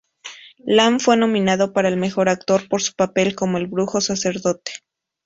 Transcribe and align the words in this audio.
Lam 0.65 0.99
fue 0.99 1.15
nominado 1.15 1.73
para 1.73 1.87
el 1.87 1.95
Mejor 1.95 2.27
Actor 2.27 2.67
por 2.67 2.81
su 2.81 2.93
papel 2.95 3.35
como 3.35 3.59
el 3.59 3.67
brujo-sacerdote. 3.67 4.71